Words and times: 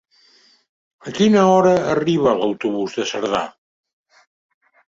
A 1.11 1.13
quina 1.17 1.43
hora 1.49 1.75
arriba 1.93 2.35
l'autobús 2.41 2.99
de 2.99 3.07
Cerdà? 3.13 3.45